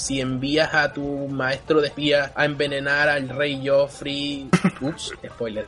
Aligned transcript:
si 0.00 0.20
envías 0.20 0.72
a 0.74 0.92
tu 0.92 1.02
maestro 1.28 1.80
de 1.80 1.88
espías 1.88 2.30
a 2.34 2.44
envenenar 2.44 3.08
al 3.08 3.28
rey 3.28 3.62
Joffrey. 3.66 4.48
Ups, 4.80 5.12
spoiler. 5.26 5.66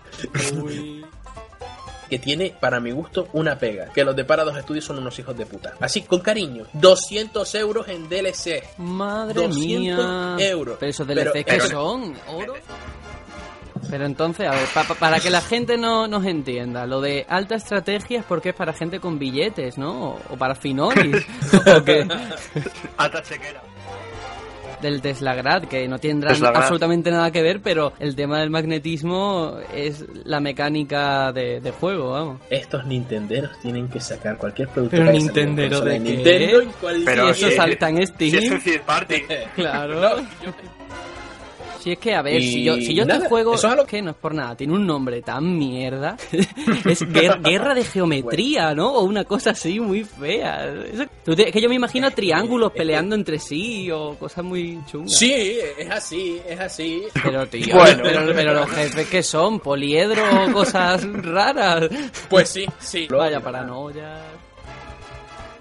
que 2.08 2.18
tiene, 2.18 2.54
para 2.60 2.78
mi 2.80 2.90
gusto, 2.90 3.28
una 3.32 3.58
pega. 3.58 3.86
Que 3.94 4.04
los 4.04 4.14
de 4.14 4.24
Parados 4.24 4.54
Studios 4.62 4.84
son 4.84 4.98
unos 4.98 5.18
hijos 5.18 5.36
de 5.36 5.46
puta. 5.46 5.74
Así, 5.80 6.02
con 6.02 6.20
cariño. 6.20 6.66
200 6.74 7.54
euros 7.54 7.88
en 7.88 8.08
DLC. 8.08 8.62
Madre 8.78 9.34
200 9.46 9.56
mía. 10.36 10.36
euros. 10.48 10.76
Pero 10.78 10.90
esos 10.90 11.06
Pero- 11.06 11.32
DLCs 11.32 11.44
que 11.44 11.52
pero- 11.52 11.68
son, 11.70 12.14
oro. 12.28 12.54
Pero 13.90 14.06
entonces, 14.06 14.46
a 14.46 14.52
ver, 14.52 14.66
pa- 14.72 14.84
pa- 14.84 14.94
para 14.94 15.20
que 15.20 15.28
la 15.28 15.40
gente 15.42 15.76
no 15.76 16.06
nos 16.06 16.24
entienda, 16.24 16.86
lo 16.86 17.00
de 17.00 17.26
alta 17.28 17.56
estrategia 17.56 18.20
es 18.20 18.24
porque 18.24 18.50
es 18.50 18.54
para 18.54 18.72
gente 18.72 19.00
con 19.00 19.18
billetes, 19.18 19.76
¿no? 19.76 20.10
O, 20.12 20.20
o 20.30 20.36
para 20.36 20.54
finolis. 20.54 21.16
Alta 22.96 23.22
chequera. 23.22 23.62
Del 24.82 25.00
Teslagrad, 25.00 25.62
que 25.64 25.88
no 25.88 25.98
tendrá 25.98 26.30
Teslagrad. 26.30 26.62
absolutamente 26.62 27.10
nada 27.10 27.30
que 27.30 27.40
ver, 27.40 27.60
pero 27.62 27.92
el 27.98 28.14
tema 28.14 28.40
del 28.40 28.50
magnetismo 28.50 29.56
es 29.74 30.04
la 30.24 30.40
mecánica 30.40 31.32
de, 31.32 31.60
de 31.60 31.70
juego, 31.70 32.10
vamos. 32.10 32.40
Estos 32.50 32.84
nintenderos 32.84 33.58
tienen 33.60 33.88
que 33.88 34.00
sacar 34.00 34.36
cualquier 34.36 34.68
producto 34.68 34.96
Pero 34.98 35.12
Nintendero 35.12 35.80
de 35.80 35.92
qué? 35.92 35.98
Nintendo 36.00 36.62
y 36.62 36.66
cualquier- 36.80 37.04
Pero 37.06 37.28
eso 37.30 37.48
si- 37.48 37.54
salta 37.56 37.88
en 37.88 38.06
Steam. 38.06 38.30
Si 38.30 38.36
es 38.36 38.50
un 38.50 38.60
third 38.60 38.82
party. 38.82 39.14
Claro. 39.54 40.16
Si 41.82 41.90
es 41.92 41.98
que, 41.98 42.14
a 42.14 42.22
ver, 42.22 42.40
Y 42.40 42.52
si 42.52 42.62
yo, 42.62 42.76
si 42.76 42.94
yo 42.94 43.02
este 43.02 43.14
nada, 43.14 43.28
juego, 43.28 43.54
eso 43.54 43.66
es 43.66 43.72
algo- 43.72 43.86
que 43.86 44.00
no 44.00 44.10
es 44.12 44.16
por 44.16 44.34
nada, 44.34 44.54
tiene 44.56 44.72
un 44.74 44.86
nombre 44.86 45.20
tan 45.22 45.58
mierda, 45.58 46.16
es 46.32 47.02
guer- 47.08 47.42
guerra 47.42 47.74
de 47.74 47.82
geometría, 47.84 48.72
¿no? 48.74 48.92
O 48.92 49.02
una 49.02 49.24
cosa 49.24 49.50
así 49.50 49.80
muy 49.80 50.04
fea. 50.04 50.64
Eso- 50.92 51.06
te- 51.34 51.48
es 51.48 51.52
que 51.52 51.60
yo 51.60 51.68
me 51.68 51.74
imagino 51.74 52.10
triángulos 52.12 52.70
peleando 52.72 53.16
entre 53.16 53.38
sí 53.40 53.90
o 53.90 54.14
cosas 54.16 54.44
muy 54.44 54.78
chungas. 54.86 55.12
Sí, 55.18 55.58
es 55.76 55.90
así, 55.90 56.40
es 56.48 56.60
así. 56.60 57.02
Pero, 57.22 57.46
tío, 57.48 57.74
Bueno. 57.76 58.00
pero, 58.04 58.32
pero 58.32 58.54
los 58.54 58.70
jefes 58.70 59.08
que 59.08 59.22
son, 59.24 59.58
poliedro 59.58 60.22
o 60.46 60.52
cosas 60.52 61.02
raras. 61.04 61.88
Pues 62.28 62.48
sí, 62.48 62.64
sí. 62.78 63.08
Vaya 63.10 63.40
paranoia. 63.40 64.22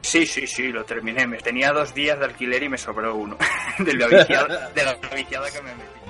Sí, 0.03 0.25
sí, 0.25 0.47
sí, 0.47 0.71
lo 0.71 0.83
terminé. 0.83 1.27
Me 1.27 1.37
tenía 1.37 1.71
dos 1.71 1.93
días 1.93 2.17
de 2.19 2.25
alquiler 2.25 2.63
y 2.63 2.69
me 2.69 2.77
sobró 2.77 3.15
uno. 3.15 3.37
de, 3.79 3.93
la 3.93 4.07
viciada, 4.07 4.69
de 4.73 4.83
la 4.83 4.97
viciada 5.15 5.49
que 5.51 5.61
me 5.61 5.69
metí. 5.75 6.00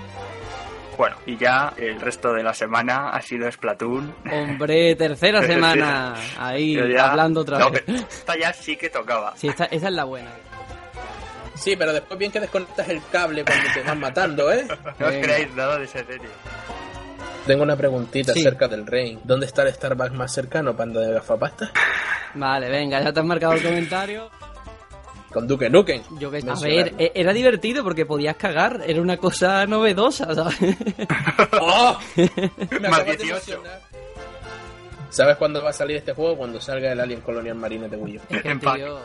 Bueno, 1.02 1.16
y 1.26 1.36
ya 1.36 1.74
el 1.78 2.00
resto 2.00 2.32
de 2.32 2.44
la 2.44 2.54
semana 2.54 3.10
ha 3.10 3.20
sido 3.24 3.52
Splatoon. 3.52 4.14
Hombre, 4.32 4.96
tercera 4.98 5.42
semana. 5.42 6.14
Ahí, 6.38 6.76
ya- 6.94 7.10
hablando 7.10 7.42
otra 7.42 7.58
No, 7.58 7.72
vez. 7.72 7.84
esta 7.88 8.38
ya 8.38 8.54
sí 8.54 8.78
que 8.78 8.88
tocaba. 8.92 9.34
Sí, 9.36 9.48
esta, 9.48 9.66
esa 9.66 9.88
es 9.88 9.94
la 9.96 10.04
buena. 10.04 10.30
Sí, 11.56 11.76
pero 11.76 11.92
después 11.92 12.20
bien 12.20 12.32
que 12.32 12.40
desconectas 12.40 12.88
el 12.90 13.02
cable 13.12 13.44
cuando 13.44 13.64
te 13.74 13.82
van 13.82 14.00
matando, 14.00 14.52
¿eh? 14.52 14.68
No 15.00 15.08
os 15.08 15.14
creáis 15.14 15.52
nada 15.56 15.80
de 15.80 15.86
esa 15.86 16.06
serie. 16.06 16.30
Tengo 17.48 17.64
una 17.64 17.76
preguntita 17.76 18.34
Sí. 18.34 18.42
acerca 18.42 18.68
del 18.68 18.86
Rain. 18.86 19.22
¿Dónde 19.24 19.48
está 19.48 19.64
el 19.64 19.74
Starbucks 19.74 20.14
más 20.14 20.32
cercano, 20.32 20.76
panda 20.76 21.02
de 21.02 21.14
gafapasta? 21.14 21.72
Vale, 22.36 22.70
venga, 22.70 23.02
ya 23.02 23.12
te 23.12 23.20
has 23.22 23.26
marcado 23.26 23.54
el 23.54 23.64
comentario. 23.64 24.30
Con 25.32 25.48
Duke 25.48 25.70
Nukem. 25.70 26.02
Yo 26.20 26.30
que 26.30 26.38
a 26.48 26.56
ver, 26.60 26.94
e- 26.98 27.12
era 27.16 27.32
divertido 27.34 27.84
porque 27.84 28.06
podías 28.06 28.36
cagar, 28.36 28.82
era 28.86 29.02
una 29.02 29.18
cosa 29.18 29.66
novedosa, 29.66 30.34
¿sabes? 30.36 30.56
¡Oh! 31.62 31.98
Me 32.16 32.80
Más 32.90 33.00
acabas 33.00 33.18
de 33.18 33.24
18. 33.24 33.34
emocionar. 33.54 33.82
¿Sabes 35.10 35.36
cuándo 35.38 35.62
va 35.64 35.72
a 35.72 35.74
salir 35.74 35.98
este 35.98 36.14
juego? 36.14 36.38
Cuando 36.38 36.60
salga 36.62 36.92
el 36.92 37.00
Alien 37.00 37.22
Colonial 37.22 37.56
Marine 37.56 37.90
de 37.90 37.98
Wii 37.98 38.18
U. 38.18 38.22
Es 38.30 38.42
que, 38.42 38.50
En 38.50 38.60
pack. 38.60 38.76
tío, 38.78 39.00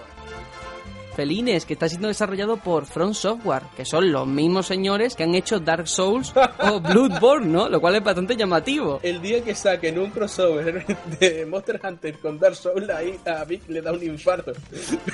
Felines, 1.17 1.64
que 1.64 1.72
está 1.72 1.89
siendo 1.89 2.09
desarrollado 2.09 2.59
por 2.59 2.84
Front 2.86 3.14
Software, 3.14 3.62
que 3.77 3.84
son 3.86 4.12
los 4.12 4.27
mismos 4.27 4.67
señores 4.67 5.17
que 5.17 5.23
han 5.25 5.34
hecho 5.34 5.58
Dark 5.58 5.89
Souls 5.89 6.33
o 6.61 6.79
Bloodborne, 6.80 7.46
¿no? 7.46 7.68
Lo 7.68 7.80
cual 7.80 7.96
es 7.96 8.05
bastante 8.05 8.36
llamativo. 8.36 9.01
El 9.02 9.23
día 9.23 9.42
que 9.42 9.55
saquen 9.55 9.98
un 9.98 10.11
crossover 10.11 10.85
de 11.18 11.46
Monster 11.46 11.80
Hunter 11.83 12.18
con 12.18 12.39
Dark 12.39 12.55
Souls, 12.57 12.89
ahí 12.90 13.18
a 13.24 13.42
Vic 13.45 13.63
le 13.68 13.80
da 13.80 13.92
un 13.92 14.02
infarto. 14.05 14.52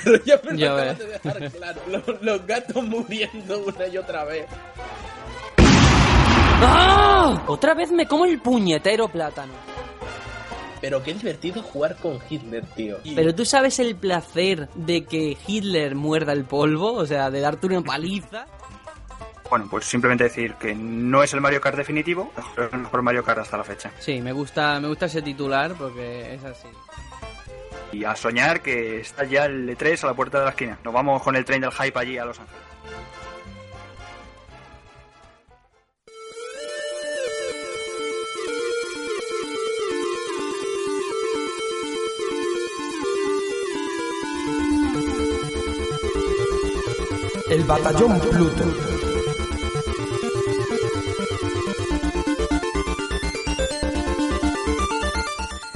Pero 0.03 0.23
ya 0.25 0.39
me 0.43 0.51
lo 0.51 0.57
Ya 0.57 0.73
acabas 0.73 0.97
ves. 0.99 0.99
de 0.99 1.13
dejar 1.13 1.51
claro. 1.51 1.81
Los, 1.89 2.21
los 2.21 2.45
gatos 2.45 2.83
muriendo 2.83 3.63
una 3.65 3.87
y 3.87 3.97
otra 3.97 4.25
vez. 4.25 4.45
¡Ah! 6.65 7.43
Otra 7.47 7.73
vez 7.73 7.91
me 7.91 8.05
como 8.07 8.25
el 8.25 8.39
puñetero 8.41 9.07
plátano. 9.07 9.53
Pero 10.83 11.01
qué 11.01 11.13
divertido 11.13 11.63
jugar 11.63 11.95
con 11.95 12.19
Hitler, 12.29 12.65
tío. 12.75 12.97
Pero 13.15 13.33
tú 13.33 13.45
sabes 13.45 13.79
el 13.79 13.95
placer 13.95 14.67
de 14.75 15.05
que 15.05 15.37
Hitler 15.47 15.95
muerda 15.95 16.33
el 16.33 16.43
polvo, 16.43 16.91
o 16.91 17.05
sea, 17.05 17.31
de 17.31 17.39
darte 17.39 17.67
una 17.67 17.81
paliza. 17.81 18.47
Bueno, 19.49 19.69
pues 19.71 19.85
simplemente 19.85 20.25
decir 20.25 20.55
que 20.55 20.75
no 20.75 21.23
es 21.23 21.33
el 21.33 21.39
Mario 21.39 21.61
Kart 21.61 21.77
definitivo, 21.77 22.33
pero 22.53 22.67
es 22.67 22.73
el 22.73 22.79
mejor 22.81 23.01
Mario 23.01 23.23
Kart 23.23 23.39
hasta 23.39 23.55
la 23.55 23.63
fecha. 23.63 23.91
Sí, 23.97 24.19
me 24.19 24.33
gusta, 24.33 24.77
me 24.81 24.89
gusta 24.89 25.05
ese 25.05 25.21
titular 25.21 25.73
porque 25.75 26.33
es 26.33 26.43
así. 26.43 26.67
Y 27.93 28.03
a 28.03 28.13
soñar 28.17 28.61
que 28.61 28.99
está 28.99 29.23
ya 29.23 29.45
el 29.45 29.69
E3 29.69 30.03
a 30.03 30.07
la 30.07 30.13
puerta 30.15 30.39
de 30.39 30.43
la 30.43 30.49
esquina. 30.49 30.77
Nos 30.83 30.93
vamos 30.93 31.23
con 31.23 31.37
el 31.37 31.45
tren 31.45 31.61
del 31.61 31.71
hype 31.71 31.97
allí 31.97 32.17
a 32.17 32.25
Los 32.25 32.41
Ángeles. 32.41 32.61
El 47.53 47.65
batallón 47.65 48.19
Pluto. 48.19 48.63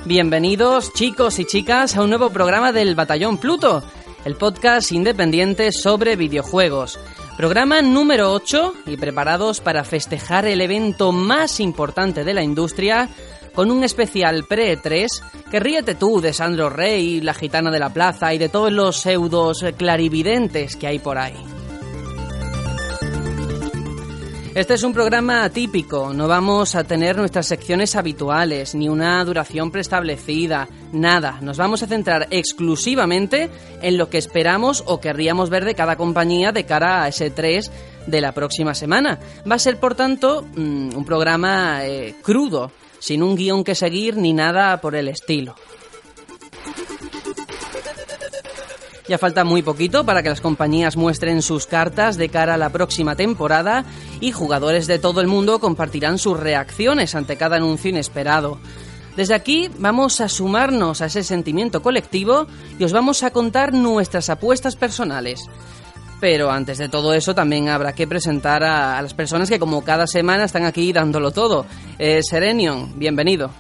Bienvenidos 0.05 0.91
chicos 0.93 1.37
y 1.37 1.45
chicas 1.45 1.95
a 1.95 2.01
un 2.01 2.09
nuevo 2.09 2.31
programa 2.31 2.71
del 2.71 2.95
Batallón 2.95 3.37
Pluto, 3.37 3.83
el 4.25 4.33
podcast 4.33 4.91
independiente 4.91 5.71
sobre 5.71 6.15
videojuegos. 6.15 6.99
Programa 7.37 7.83
número 7.83 8.33
8 8.33 8.73
y 8.87 8.97
preparados 8.97 9.61
para 9.61 9.83
festejar 9.83 10.47
el 10.47 10.61
evento 10.61 11.11
más 11.11 11.59
importante 11.59 12.23
de 12.23 12.33
la 12.33 12.41
industria 12.41 13.07
con 13.53 13.69
un 13.69 13.83
especial 13.83 14.45
pre-3 14.45 15.07
que 15.51 15.59
ríete 15.59 15.93
tú 15.93 16.21
de 16.21 16.33
Sandro 16.33 16.71
Rey, 16.71 17.21
la 17.21 17.35
gitana 17.35 17.69
de 17.69 17.77
la 17.77 17.93
plaza 17.93 18.33
y 18.33 18.39
de 18.39 18.49
todos 18.49 18.71
los 18.71 18.97
pseudos 18.97 19.63
clarividentes 19.77 20.75
que 20.75 20.87
hay 20.87 20.97
por 20.97 21.19
ahí. 21.19 21.56
Este 24.57 24.73
es 24.73 24.81
un 24.81 24.91
programa 24.91 25.43
atípico, 25.43 26.15
no 26.15 26.27
vamos 26.27 26.73
a 26.73 26.83
tener 26.83 27.15
nuestras 27.15 27.45
secciones 27.45 27.95
habituales, 27.95 28.73
ni 28.73 28.89
una 28.89 29.23
duración 29.23 29.69
preestablecida, 29.69 30.67
nada. 30.91 31.37
Nos 31.41 31.57
vamos 31.57 31.83
a 31.83 31.87
centrar 31.87 32.27
exclusivamente 32.31 33.51
en 33.83 33.99
lo 33.99 34.09
que 34.09 34.17
esperamos 34.17 34.83
o 34.87 34.99
querríamos 34.99 35.51
ver 35.51 35.63
de 35.63 35.75
cada 35.75 35.95
compañía 35.95 36.51
de 36.51 36.65
cara 36.65 37.03
a 37.03 37.09
ese 37.09 37.29
3 37.29 37.71
de 38.07 38.19
la 38.19 38.31
próxima 38.31 38.73
semana. 38.73 39.19
Va 39.47 39.53
a 39.53 39.59
ser, 39.59 39.79
por 39.79 39.93
tanto, 39.93 40.47
mm, 40.55 40.97
un 40.97 41.05
programa 41.05 41.85
eh, 41.85 42.15
crudo, 42.23 42.71
sin 42.97 43.21
un 43.21 43.35
guion 43.35 43.63
que 43.63 43.75
seguir 43.75 44.17
ni 44.17 44.33
nada 44.33 44.81
por 44.81 44.95
el 44.95 45.07
estilo. 45.07 45.53
Ya 49.07 49.17
falta 49.17 49.45
muy 49.45 49.61
poquito 49.61 50.05
para 50.05 50.21
que 50.21 50.29
las 50.29 50.41
compañías 50.41 50.97
muestren 50.97 51.41
sus 51.41 51.65
cartas 51.65 52.17
de 52.17 52.27
cara 52.27 52.55
a 52.55 52.57
la 52.57 52.69
próxima 52.69 53.15
temporada 53.15 53.85
y 54.19 54.33
jugadores 54.33 54.85
de 54.85 54.99
todo 54.99 55.21
el 55.21 55.27
mundo 55.27 55.59
compartirán 55.59 56.17
sus 56.17 56.37
reacciones 56.37 57.15
ante 57.15 57.37
cada 57.37 57.55
anuncio 57.55 57.89
inesperado. 57.89 58.59
Desde 59.15 59.33
aquí 59.33 59.69
vamos 59.79 60.19
a 60.19 60.27
sumarnos 60.27 61.01
a 61.01 61.05
ese 61.05 61.23
sentimiento 61.23 61.81
colectivo 61.81 62.47
y 62.77 62.83
os 62.83 62.91
vamos 62.91 63.23
a 63.23 63.31
contar 63.31 63.73
nuestras 63.73 64.29
apuestas 64.29 64.75
personales. 64.75 65.39
Pero 66.19 66.51
antes 66.51 66.77
de 66.77 66.89
todo 66.89 67.13
eso 67.13 67.33
también 67.33 67.69
habrá 67.69 67.93
que 67.93 68.07
presentar 68.07 68.63
a, 68.63 69.01
las 69.01 69.13
personas 69.13 69.49
que 69.49 69.59
como 69.59 69.85
cada 69.85 70.05
semana 70.05 70.43
están 70.43 70.65
aquí 70.65 70.91
dándolo 70.91 71.31
todo. 71.31 71.65
Eh, 71.97 72.19
Serenion, 72.23 72.99
bienvenido. 72.99 73.51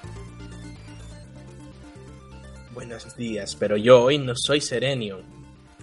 Buenos 2.73 3.15
días, 3.15 3.55
pero 3.55 3.77
yo 3.77 4.03
hoy 4.03 4.17
no 4.17 4.33
soy 4.35 4.59
Serenion. 4.59 5.36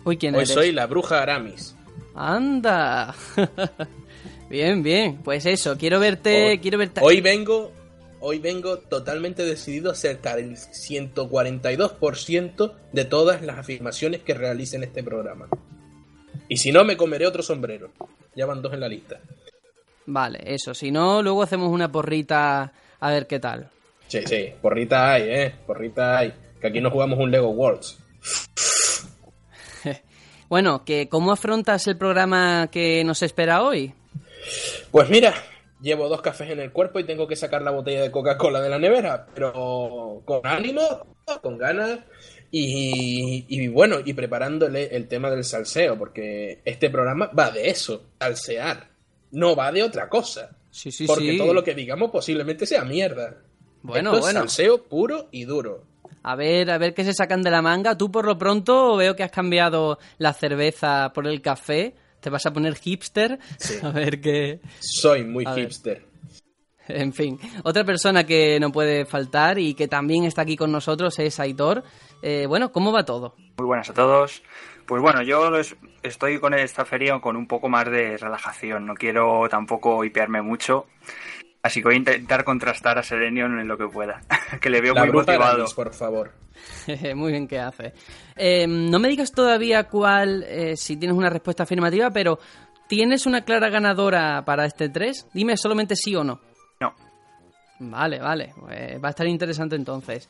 Uy, 0.04 0.16
¿quién 0.18 0.34
Hoy 0.34 0.40
eres? 0.42 0.52
soy 0.54 0.72
la 0.72 0.86
bruja 0.86 1.22
Aramis. 1.22 1.74
Anda. 2.14 3.14
bien, 4.50 4.82
bien. 4.82 5.18
Pues 5.22 5.46
eso, 5.46 5.76
quiero 5.78 5.98
verte, 6.00 6.50
Hoy- 6.50 6.58
quiero 6.58 6.78
verte. 6.78 7.00
Hoy 7.02 7.20
vengo, 7.20 7.72
hoy 8.20 8.38
vengo 8.38 8.78
totalmente 8.78 9.44
decidido 9.44 9.90
a 9.90 9.94
acercar 9.94 10.38
el 10.38 10.56
142% 10.56 12.72
de 12.92 13.04
todas 13.04 13.42
las 13.42 13.58
afirmaciones 13.58 14.22
que 14.22 14.34
realice 14.34 14.76
en 14.76 14.84
este 14.84 15.02
programa. 15.02 15.48
Y 16.48 16.56
si 16.58 16.70
no, 16.72 16.84
me 16.84 16.96
comeré 16.96 17.26
otro 17.26 17.42
sombrero. 17.42 17.90
Ya 18.36 18.46
van 18.46 18.62
dos 18.62 18.72
en 18.74 18.80
la 18.80 18.88
lista. 18.88 19.20
Vale, 20.06 20.40
eso. 20.44 20.74
Si 20.74 20.90
no, 20.90 21.22
luego 21.22 21.42
hacemos 21.42 21.70
una 21.70 21.90
porrita 21.90 22.72
a 23.00 23.10
ver 23.10 23.26
qué 23.26 23.38
tal. 23.40 23.70
Sí, 24.08 24.20
sí, 24.26 24.50
porrita 24.60 25.12
hay, 25.14 25.22
eh. 25.22 25.54
Porrita 25.66 26.18
hay. 26.18 26.34
Que 26.60 26.66
aquí 26.68 26.80
no 26.80 26.90
jugamos 26.90 27.18
un 27.18 27.30
Lego 27.30 27.48
Worlds. 27.50 27.98
Bueno, 30.48 30.84
que 30.84 31.08
¿cómo 31.08 31.32
afrontas 31.32 31.86
el 31.86 31.96
programa 31.96 32.68
que 32.70 33.02
nos 33.04 33.22
espera 33.22 33.62
hoy? 33.62 33.94
Pues 34.90 35.08
mira, 35.08 35.34
llevo 35.80 36.08
dos 36.08 36.22
cafés 36.22 36.50
en 36.50 36.60
el 36.60 36.72
cuerpo 36.72 36.98
y 36.98 37.04
tengo 37.04 37.26
que 37.26 37.36
sacar 37.36 37.62
la 37.62 37.70
botella 37.70 38.02
de 38.02 38.10
Coca-Cola 38.10 38.60
de 38.60 38.68
la 38.70 38.78
nevera, 38.78 39.26
pero 39.34 40.22
con 40.24 40.40
ánimo, 40.44 41.06
con 41.42 41.58
ganas 41.58 42.00
y, 42.50 43.44
y 43.48 43.68
bueno, 43.68 43.96
y 44.04 44.12
preparándole 44.12 44.94
el 44.94 45.08
tema 45.08 45.30
del 45.30 45.44
salseo, 45.44 45.98
porque 45.98 46.60
este 46.64 46.90
programa 46.90 47.30
va 47.36 47.50
de 47.50 47.68
eso, 47.70 48.10
salsear, 48.20 48.90
no 49.32 49.56
va 49.56 49.72
de 49.72 49.82
otra 49.82 50.08
cosa. 50.08 50.56
Sí, 50.70 50.90
sí, 50.90 51.06
porque 51.06 51.32
sí. 51.32 51.38
todo 51.38 51.54
lo 51.54 51.62
que 51.62 51.74
digamos 51.74 52.10
posiblemente 52.10 52.66
sea 52.66 52.84
mierda. 52.84 53.42
Bueno, 53.82 54.10
Esto 54.10 54.18
es 54.18 54.24
bueno. 54.24 54.40
salseo 54.40 54.82
puro 54.84 55.28
y 55.30 55.44
duro. 55.44 55.84
A 56.24 56.36
ver, 56.36 56.70
a 56.70 56.78
ver 56.78 56.94
qué 56.94 57.04
se 57.04 57.12
sacan 57.12 57.42
de 57.42 57.50
la 57.50 57.60
manga. 57.60 57.98
Tú 57.98 58.10
por 58.10 58.24
lo 58.24 58.38
pronto 58.38 58.96
veo 58.96 59.14
que 59.14 59.22
has 59.22 59.30
cambiado 59.30 59.98
la 60.16 60.32
cerveza 60.32 61.12
por 61.14 61.26
el 61.26 61.42
café. 61.42 61.94
Te 62.20 62.30
vas 62.30 62.46
a 62.46 62.52
poner 62.52 62.76
hipster. 62.76 63.38
Sí. 63.58 63.74
A 63.82 63.90
ver 63.90 64.22
qué... 64.22 64.60
Soy 64.80 65.22
muy 65.24 65.44
A 65.46 65.50
ver. 65.50 65.64
hipster. 65.64 66.06
En 66.88 67.12
fin, 67.12 67.38
otra 67.62 67.84
persona 67.84 68.24
que 68.24 68.58
no 68.58 68.70
puede 68.72 69.04
faltar 69.06 69.58
y 69.58 69.74
que 69.74 69.86
también 69.88 70.24
está 70.24 70.42
aquí 70.42 70.56
con 70.56 70.72
nosotros 70.72 71.18
es 71.18 71.38
Aitor. 71.40 71.82
Eh, 72.22 72.46
bueno, 72.46 72.72
¿cómo 72.72 72.92
va 72.92 73.04
todo? 73.04 73.34
Muy 73.58 73.66
buenas 73.66 73.90
a 73.90 73.94
todos. 73.94 74.42
Pues 74.86 75.00
bueno, 75.00 75.22
yo 75.22 75.50
estoy 76.02 76.38
con 76.40 76.54
esta 76.54 76.84
feria 76.84 77.18
con 77.20 77.36
un 77.36 77.46
poco 77.46 77.68
más 77.68 77.90
de 77.90 78.16
relajación. 78.18 78.86
No 78.86 78.94
quiero 78.94 79.46
tampoco 79.50 80.04
hipearme 80.04 80.42
mucho. 80.42 80.86
Así 81.64 81.80
que 81.80 81.84
voy 81.84 81.94
a 81.94 81.96
intentar 81.96 82.44
contrastar 82.44 82.98
a 82.98 83.02
Serenion 83.02 83.58
en 83.58 83.66
lo 83.66 83.78
que 83.78 83.88
pueda. 83.88 84.20
que 84.60 84.68
le 84.68 84.82
veo 84.82 84.92
La 84.92 85.06
muy 85.06 85.14
motivado. 85.14 85.64
Por 85.74 85.94
favor. 85.94 86.32
Muy 87.16 87.32
bien 87.32 87.48
que 87.48 87.58
hace. 87.58 87.94
Eh, 88.36 88.66
no 88.66 88.98
me 88.98 89.08
digas 89.08 89.32
todavía 89.32 89.84
cuál, 89.84 90.44
eh, 90.44 90.76
si 90.76 90.98
tienes 90.98 91.16
una 91.16 91.30
respuesta 91.30 91.62
afirmativa, 91.62 92.10
pero 92.10 92.38
¿tienes 92.86 93.24
una 93.24 93.44
clara 93.44 93.70
ganadora 93.70 94.44
para 94.44 94.66
este 94.66 94.90
3? 94.90 95.28
Dime 95.32 95.56
solamente 95.56 95.96
sí 95.96 96.14
o 96.14 96.22
no. 96.22 96.38
No. 96.80 96.94
Vale, 97.80 98.20
vale. 98.20 98.52
Pues 98.60 99.02
va 99.02 99.08
a 99.08 99.10
estar 99.10 99.26
interesante 99.26 99.74
entonces. 99.74 100.28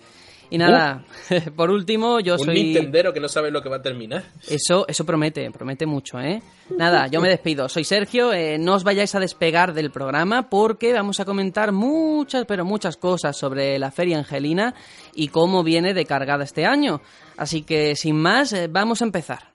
Y 0.50 0.58
nada, 0.58 1.04
por 1.56 1.70
último, 1.70 2.20
yo 2.20 2.34
Un 2.34 2.44
soy... 2.44 2.54
Nintendero 2.54 3.12
que 3.12 3.20
no 3.20 3.28
sabe 3.28 3.50
lo 3.50 3.62
que 3.62 3.68
va 3.68 3.76
a 3.76 3.82
terminar. 3.82 4.24
Eso, 4.48 4.86
eso 4.86 5.04
promete, 5.04 5.50
promete 5.50 5.86
mucho, 5.86 6.20
¿eh? 6.20 6.42
Nada, 6.76 7.06
yo 7.08 7.20
me 7.20 7.28
despido. 7.28 7.68
Soy 7.68 7.84
Sergio, 7.84 8.32
eh, 8.32 8.58
no 8.58 8.74
os 8.74 8.84
vayáis 8.84 9.14
a 9.14 9.20
despegar 9.20 9.74
del 9.74 9.90
programa 9.90 10.48
porque 10.48 10.92
vamos 10.92 11.20
a 11.20 11.24
comentar 11.24 11.72
muchas, 11.72 12.44
pero 12.46 12.64
muchas 12.64 12.96
cosas 12.96 13.36
sobre 13.36 13.78
la 13.78 13.90
Feria 13.90 14.18
Angelina 14.18 14.74
y 15.14 15.28
cómo 15.28 15.62
viene 15.62 15.94
de 15.94 16.04
cargada 16.04 16.44
este 16.44 16.66
año. 16.66 17.00
Así 17.36 17.62
que, 17.62 17.96
sin 17.96 18.16
más, 18.16 18.52
eh, 18.52 18.68
vamos 18.70 19.02
a 19.02 19.04
empezar. 19.06 19.53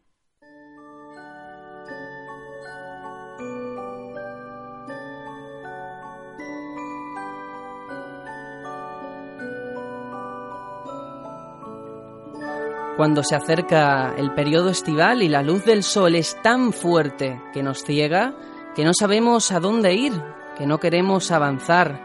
Cuando 12.99 13.23
se 13.23 13.33
acerca 13.33 14.13
el 14.17 14.33
periodo 14.33 14.69
estival 14.69 15.23
y 15.23 15.29
la 15.29 15.41
luz 15.41 15.63
del 15.63 15.83
sol 15.83 16.15
es 16.15 16.35
tan 16.41 16.73
fuerte 16.73 17.41
que 17.53 17.63
nos 17.63 17.81
ciega, 17.85 18.33
que 18.75 18.83
no 18.83 18.91
sabemos 18.93 19.53
a 19.53 19.61
dónde 19.61 19.93
ir, 19.93 20.21
que 20.57 20.65
no 20.65 20.81
queremos 20.81 21.31
avanzar. 21.31 22.01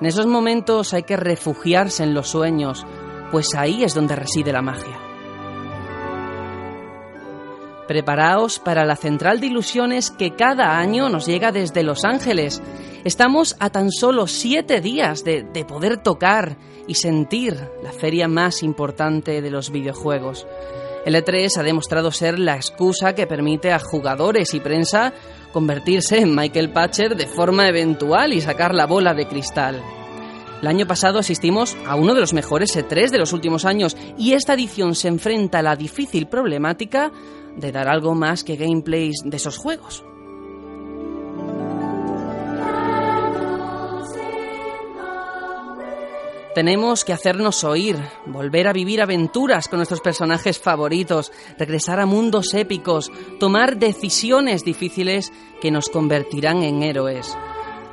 En 0.00 0.08
esos 0.08 0.26
momentos 0.26 0.92
hay 0.92 1.04
que 1.04 1.16
refugiarse 1.16 2.02
en 2.02 2.14
los 2.14 2.30
sueños, 2.30 2.84
pues 3.30 3.54
ahí 3.54 3.84
es 3.84 3.94
donde 3.94 4.16
reside 4.16 4.52
la 4.52 4.60
magia. 4.60 4.98
Preparaos 7.86 8.58
para 8.58 8.84
la 8.84 8.96
central 8.96 9.38
de 9.38 9.46
ilusiones 9.46 10.10
que 10.10 10.34
cada 10.34 10.76
año 10.78 11.08
nos 11.10 11.26
llega 11.26 11.52
desde 11.52 11.84
Los 11.84 12.04
Ángeles. 12.04 12.60
Estamos 13.04 13.54
a 13.60 13.68
tan 13.68 13.90
solo 13.90 14.26
siete 14.26 14.80
días 14.80 15.24
de, 15.24 15.42
de 15.42 15.66
poder 15.66 16.02
tocar 16.02 16.56
y 16.86 16.94
sentir 16.94 17.54
la 17.82 17.92
feria 17.92 18.28
más 18.28 18.62
importante 18.62 19.42
de 19.42 19.50
los 19.50 19.70
videojuegos. 19.70 20.46
El 21.04 21.14
E3 21.14 21.58
ha 21.58 21.62
demostrado 21.62 22.10
ser 22.10 22.38
la 22.38 22.56
excusa 22.56 23.14
que 23.14 23.26
permite 23.26 23.72
a 23.72 23.78
jugadores 23.78 24.54
y 24.54 24.60
prensa 24.60 25.12
convertirse 25.52 26.18
en 26.18 26.34
Michael 26.34 26.72
Patcher 26.72 27.14
de 27.14 27.26
forma 27.26 27.68
eventual 27.68 28.32
y 28.32 28.40
sacar 28.40 28.74
la 28.74 28.86
bola 28.86 29.12
de 29.12 29.28
cristal. 29.28 29.82
El 30.62 30.68
año 30.68 30.86
pasado 30.86 31.18
asistimos 31.18 31.76
a 31.86 31.96
uno 31.96 32.14
de 32.14 32.20
los 32.20 32.32
mejores 32.32 32.74
E3 32.74 33.10
de 33.10 33.18
los 33.18 33.34
últimos 33.34 33.66
años 33.66 33.98
y 34.16 34.32
esta 34.32 34.54
edición 34.54 34.94
se 34.94 35.08
enfrenta 35.08 35.58
a 35.58 35.62
la 35.62 35.76
difícil 35.76 36.26
problemática 36.26 37.12
de 37.54 37.70
dar 37.70 37.86
algo 37.86 38.14
más 38.14 38.44
que 38.44 38.56
gameplays 38.56 39.16
de 39.26 39.36
esos 39.36 39.58
juegos. 39.58 40.04
Tenemos 46.54 47.04
que 47.04 47.12
hacernos 47.12 47.64
oír, 47.64 47.96
volver 48.26 48.68
a 48.68 48.72
vivir 48.72 49.02
aventuras 49.02 49.66
con 49.66 49.78
nuestros 49.78 50.00
personajes 50.00 50.60
favoritos, 50.60 51.32
regresar 51.58 51.98
a 51.98 52.06
mundos 52.06 52.54
épicos, 52.54 53.10
tomar 53.40 53.76
decisiones 53.76 54.62
difíciles 54.62 55.32
que 55.60 55.72
nos 55.72 55.88
convertirán 55.88 56.62
en 56.62 56.84
héroes. 56.84 57.36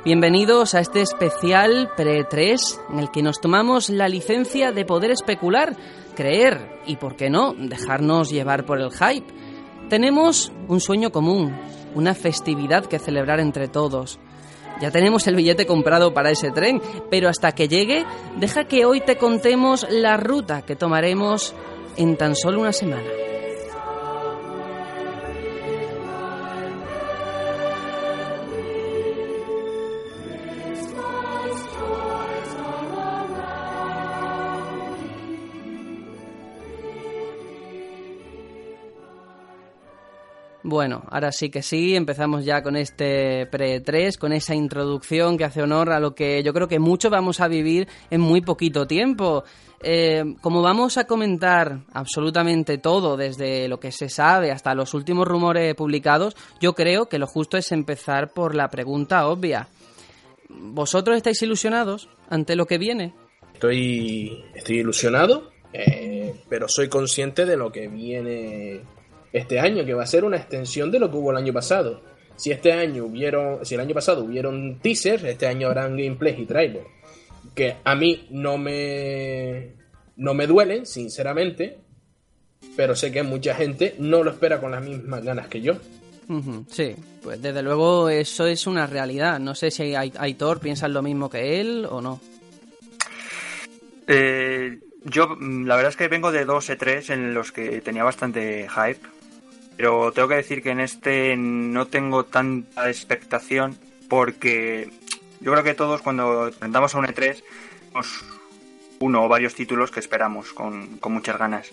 Bienvenidos 0.04 0.76
a 0.76 0.80
este 0.80 1.00
especial 1.00 1.90
Pre-3 1.96 2.80
en 2.92 3.00
el 3.00 3.10
que 3.10 3.24
nos 3.24 3.40
tomamos 3.40 3.90
la 3.90 4.08
licencia 4.08 4.70
de 4.70 4.84
poder 4.84 5.10
especular, 5.10 5.76
creer 6.14 6.82
y, 6.86 6.96
por 6.96 7.16
qué 7.16 7.30
no, 7.30 7.54
dejarnos 7.58 8.30
llevar 8.30 8.64
por 8.64 8.80
el 8.80 8.92
hype. 8.92 9.26
Tenemos 9.88 10.52
un 10.68 10.80
sueño 10.80 11.10
común, 11.10 11.52
una 11.96 12.14
festividad 12.14 12.86
que 12.86 13.00
celebrar 13.00 13.40
entre 13.40 13.66
todos. 13.66 14.20
Ya 14.80 14.90
tenemos 14.90 15.26
el 15.26 15.36
billete 15.36 15.66
comprado 15.66 16.12
para 16.12 16.30
ese 16.30 16.50
tren, 16.50 16.80
pero 17.10 17.28
hasta 17.28 17.52
que 17.52 17.68
llegue, 17.68 18.04
deja 18.36 18.64
que 18.64 18.84
hoy 18.84 19.00
te 19.00 19.16
contemos 19.16 19.86
la 19.90 20.16
ruta 20.16 20.62
que 20.62 20.76
tomaremos 20.76 21.54
en 21.96 22.16
tan 22.16 22.34
solo 22.34 22.60
una 22.60 22.72
semana. 22.72 23.08
Bueno, 40.64 41.02
ahora 41.10 41.32
sí 41.32 41.50
que 41.50 41.60
sí, 41.60 41.96
empezamos 41.96 42.44
ya 42.44 42.62
con 42.62 42.76
este 42.76 43.46
pre-3, 43.46 44.16
con 44.16 44.32
esa 44.32 44.54
introducción 44.54 45.36
que 45.36 45.44
hace 45.44 45.60
honor 45.60 45.90
a 45.90 45.98
lo 45.98 46.14
que 46.14 46.42
yo 46.44 46.52
creo 46.52 46.68
que 46.68 46.78
mucho 46.78 47.10
vamos 47.10 47.40
a 47.40 47.48
vivir 47.48 47.88
en 48.10 48.20
muy 48.20 48.42
poquito 48.42 48.86
tiempo. 48.86 49.42
Eh, 49.82 50.22
como 50.40 50.62
vamos 50.62 50.96
a 50.98 51.06
comentar 51.08 51.80
absolutamente 51.92 52.78
todo, 52.78 53.16
desde 53.16 53.66
lo 53.66 53.80
que 53.80 53.90
se 53.90 54.08
sabe 54.08 54.52
hasta 54.52 54.76
los 54.76 54.94
últimos 54.94 55.26
rumores 55.26 55.74
publicados, 55.74 56.36
yo 56.60 56.74
creo 56.74 57.08
que 57.08 57.18
lo 57.18 57.26
justo 57.26 57.56
es 57.56 57.72
empezar 57.72 58.32
por 58.32 58.54
la 58.54 58.68
pregunta 58.68 59.26
obvia. 59.26 59.66
¿Vosotros 60.48 61.16
estáis 61.16 61.42
ilusionados 61.42 62.08
ante 62.30 62.54
lo 62.54 62.66
que 62.66 62.78
viene? 62.78 63.14
Estoy, 63.54 64.44
estoy 64.54 64.78
ilusionado, 64.78 65.50
eh, 65.72 66.34
pero 66.48 66.68
soy 66.68 66.88
consciente 66.88 67.46
de 67.46 67.56
lo 67.56 67.72
que 67.72 67.88
viene 67.88 68.82
este 69.32 69.58
año, 69.60 69.84
que 69.84 69.94
va 69.94 70.02
a 70.02 70.06
ser 70.06 70.24
una 70.24 70.36
extensión 70.36 70.90
de 70.90 70.98
lo 70.98 71.10
que 71.10 71.16
hubo 71.16 71.30
el 71.30 71.36
año 71.38 71.52
pasado. 71.52 72.02
Si 72.36 72.50
este 72.50 72.72
año 72.72 73.04
hubieron, 73.04 73.64
si 73.64 73.74
el 73.74 73.80
año 73.80 73.94
pasado 73.94 74.24
hubieron 74.24 74.78
teasers, 74.80 75.22
este 75.24 75.46
año 75.46 75.68
habrán 75.68 75.96
gameplays 75.96 76.38
y 76.38 76.46
trailers. 76.46 76.86
Que 77.54 77.76
a 77.84 77.94
mí 77.94 78.26
no 78.30 78.56
me, 78.58 79.72
no 80.16 80.34
me 80.34 80.46
duelen, 80.46 80.86
sinceramente, 80.86 81.78
pero 82.76 82.94
sé 82.96 83.12
que 83.12 83.22
mucha 83.22 83.54
gente 83.54 83.94
no 83.98 84.22
lo 84.22 84.30
espera 84.30 84.60
con 84.60 84.70
las 84.72 84.82
mismas 84.82 85.22
ganas 85.22 85.48
que 85.48 85.60
yo. 85.60 85.74
Sí, 86.70 86.94
pues 87.22 87.42
desde 87.42 87.62
luego 87.62 88.08
eso 88.08 88.46
es 88.46 88.66
una 88.66 88.86
realidad. 88.86 89.38
No 89.38 89.54
sé 89.54 89.70
si 89.70 89.94
Ai- 89.94 90.12
Aitor 90.16 90.60
piensa 90.60 90.88
lo 90.88 91.02
mismo 91.02 91.28
que 91.28 91.60
él 91.60 91.86
o 91.90 92.00
no. 92.00 92.20
Eh, 94.06 94.78
yo, 95.04 95.28
mm, 95.38 95.66
la 95.66 95.76
verdad 95.76 95.90
es 95.90 95.96
que 95.96 96.08
vengo 96.08 96.32
de 96.32 96.44
dos 96.44 96.70
E3 96.70 97.10
en 97.12 97.34
los 97.34 97.52
que 97.52 97.80
tenía 97.80 98.04
bastante 98.04 98.66
hype. 98.68 99.00
Pero 99.76 100.12
tengo 100.12 100.28
que 100.28 100.34
decir 100.36 100.62
que 100.62 100.70
en 100.70 100.80
este 100.80 101.36
no 101.36 101.86
tengo 101.86 102.24
tanta 102.24 102.88
expectación 102.88 103.76
porque 104.08 104.90
yo 105.40 105.50
creo 105.52 105.64
que 105.64 105.74
todos 105.74 106.02
cuando 106.02 106.48
enfrentamos 106.48 106.94
a 106.94 106.98
un 106.98 107.06
E3 107.06 107.42
tenemos 107.80 108.24
uno 109.00 109.24
o 109.24 109.28
varios 109.28 109.54
títulos 109.54 109.90
que 109.90 110.00
esperamos 110.00 110.52
con, 110.52 110.98
con 110.98 111.12
muchas 111.12 111.38
ganas. 111.38 111.70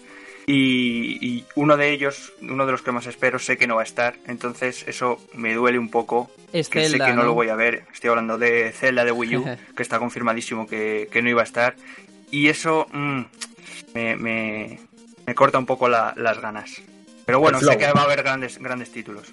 Y, 0.48 1.20
y 1.24 1.46
uno 1.54 1.78
de 1.78 1.92
ellos, 1.92 2.34
uno 2.42 2.66
de 2.66 2.72
los 2.72 2.82
que 2.82 2.92
más 2.92 3.06
espero, 3.06 3.38
sé 3.38 3.58
que 3.58 3.68
no 3.68 3.76
va 3.76 3.82
a 3.82 3.84
estar. 3.84 4.16
Entonces 4.26 4.84
eso 4.88 5.22
me 5.36 5.54
duele 5.54 5.78
un 5.78 5.90
poco. 5.92 6.32
Es 6.54 6.70
que 6.70 6.80
sé 6.90 6.98
que 6.98 7.12
no, 7.14 7.18
¿no? 7.18 7.24
lo 7.26 7.34
voy 7.36 7.50
a 7.50 7.56
ver. 7.56 7.84
Estoy 7.94 8.10
hablando 8.10 8.40
de 8.40 8.72
Zelda 8.72 9.06
de 9.06 9.12
Wii 9.12 9.38
U, 9.38 9.44
que 9.76 9.84
está 9.84 10.00
confirmadísimo 10.00 10.66
que, 10.66 11.08
que 11.12 11.22
no 11.22 11.30
iba 11.30 11.42
a 11.42 11.46
estar. 11.46 11.76
Y 12.32 12.48
eso 12.48 12.88
mm, 12.92 13.22
me, 13.94 14.16
me- 14.16 14.80
me 15.28 15.36
corta 15.36 15.60
un 15.60 15.68
poco 15.68 15.88
la- 15.88 16.14
las 16.18 16.42
ganas. 16.42 16.82
Pero 17.30 17.40
bueno, 17.42 17.60
sé 17.60 17.78
que 17.78 17.86
va 17.92 18.02
a 18.02 18.06
haber 18.06 18.24
grandes, 18.24 18.58
grandes 18.58 18.92
títulos. 18.92 19.28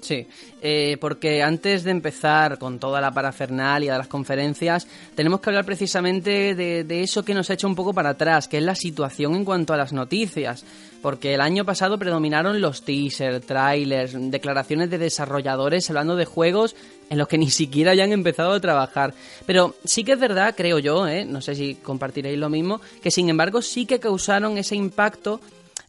Sí, 0.00 0.26
Eh, 0.60 0.96
porque 1.00 1.40
antes 1.40 1.84
de 1.84 1.92
empezar 1.92 2.58
con 2.58 2.80
toda 2.80 3.00
la 3.00 3.12
parafernalia 3.12 3.92
de 3.92 3.98
las 3.98 4.08
conferencias, 4.08 4.88
tenemos 5.14 5.40
que 5.40 5.50
hablar 5.50 5.64
precisamente 5.64 6.56
de, 6.56 6.82
de 6.82 7.02
eso 7.02 7.24
que 7.24 7.34
nos 7.34 7.50
ha 7.50 7.54
hecho 7.54 7.68
un 7.68 7.76
poco 7.76 7.94
para 7.94 8.10
atrás, 8.10 8.48
que 8.48 8.58
es 8.58 8.64
la 8.64 8.74
situación 8.74 9.36
en 9.36 9.44
cuanto 9.44 9.72
a 9.72 9.76
las 9.76 9.92
noticias. 9.92 10.64
Porque 11.00 11.34
el 11.34 11.40
año 11.40 11.64
pasado 11.64 11.98
predominaron 11.98 12.60
los 12.60 12.82
teasers, 12.82 13.46
trailers, 13.46 14.16
declaraciones 14.32 14.90
de 14.90 14.98
desarrolladores 14.98 15.88
hablando 15.90 16.16
de 16.16 16.24
juegos 16.24 16.74
en 17.10 17.18
los 17.18 17.28
que 17.28 17.38
ni 17.38 17.50
siquiera 17.50 17.92
hayan 17.92 18.10
empezado 18.10 18.54
a 18.54 18.60
trabajar. 18.60 19.14
Pero 19.46 19.76
sí 19.84 20.02
que 20.02 20.12
es 20.12 20.18
verdad, 20.18 20.54
creo 20.56 20.80
yo, 20.80 21.06
¿eh? 21.06 21.24
no 21.24 21.40
sé 21.40 21.54
si 21.54 21.76
compartiréis 21.76 22.38
lo 22.38 22.48
mismo, 22.48 22.80
que 23.02 23.12
sin 23.12 23.28
embargo 23.28 23.62
sí 23.62 23.86
que 23.86 24.00
causaron 24.00 24.58
ese 24.58 24.74
impacto 24.74 25.40